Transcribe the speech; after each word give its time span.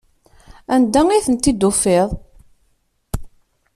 Anda 0.75 1.01
ay 1.11 1.23
ten-id-tufiḍ? 1.25 2.09